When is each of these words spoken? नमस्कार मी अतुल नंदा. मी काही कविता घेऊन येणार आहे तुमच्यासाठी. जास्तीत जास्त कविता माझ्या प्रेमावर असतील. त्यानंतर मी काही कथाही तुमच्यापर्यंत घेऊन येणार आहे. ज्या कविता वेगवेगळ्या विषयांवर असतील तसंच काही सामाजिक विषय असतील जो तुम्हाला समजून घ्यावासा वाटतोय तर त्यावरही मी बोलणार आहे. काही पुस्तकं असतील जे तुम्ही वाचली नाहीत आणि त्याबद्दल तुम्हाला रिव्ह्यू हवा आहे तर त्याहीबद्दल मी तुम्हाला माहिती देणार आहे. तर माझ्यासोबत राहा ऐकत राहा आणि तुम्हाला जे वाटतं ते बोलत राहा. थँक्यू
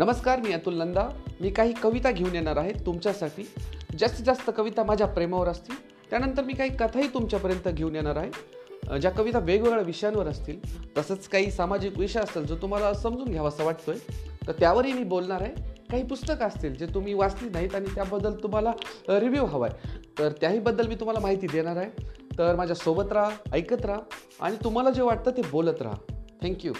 नमस्कार 0.00 0.40
मी 0.40 0.52
अतुल 0.52 0.74
नंदा. 0.74 1.02
मी 1.40 1.50
काही 1.50 1.72
कविता 1.72 2.10
घेऊन 2.10 2.34
येणार 2.34 2.56
आहे 2.56 2.72
तुमच्यासाठी. 2.86 3.42
जास्तीत 3.98 4.24
जास्त 4.24 4.50
कविता 4.56 4.82
माझ्या 4.82 5.06
प्रेमावर 5.06 5.48
असतील. 5.48 5.74
त्यानंतर 6.10 6.44
मी 6.44 6.52
काही 6.52 6.70
कथाही 6.70 7.08
तुमच्यापर्यंत 7.14 7.68
घेऊन 7.68 7.94
येणार 7.94 8.16
आहे. 8.16 8.98
ज्या 9.00 9.10
कविता 9.10 9.38
वेगवेगळ्या 9.38 9.82
विषयांवर 9.84 10.26
असतील 10.26 10.58
तसंच 10.96 11.28
काही 11.28 11.50
सामाजिक 11.50 11.98
विषय 11.98 12.20
असतील 12.20 12.46
जो 12.46 12.56
तुम्हाला 12.56 12.92
समजून 12.94 13.28
घ्यावासा 13.28 13.64
वाटतोय 13.64 13.96
तर 14.46 14.52
त्यावरही 14.52 14.92
मी 14.92 15.04
बोलणार 15.04 15.40
आहे. 15.40 15.52
काही 15.90 16.06
पुस्तकं 16.06 16.46
असतील 16.46 16.76
जे 16.76 16.86
तुम्ही 16.86 17.14
वाचली 17.14 17.48
नाहीत 17.48 17.74
आणि 17.74 17.94
त्याबद्दल 17.94 18.34
तुम्हाला 18.42 18.72
रिव्ह्यू 19.08 19.44
हवा 19.44 19.66
आहे 19.66 19.98
तर 20.18 20.32
त्याहीबद्दल 20.40 20.86
मी 20.86 20.94
तुम्हाला 20.94 21.20
माहिती 21.20 21.46
देणार 21.46 21.76
आहे. 21.76 21.90
तर 22.38 22.56
माझ्यासोबत 22.56 23.12
राहा 23.12 23.30
ऐकत 23.52 23.84
राहा 23.84 24.00
आणि 24.40 24.56
तुम्हाला 24.64 24.90
जे 24.90 25.02
वाटतं 25.02 25.30
ते 25.30 25.42
बोलत 25.52 25.82
राहा. 25.82 25.96
थँक्यू 26.42 26.72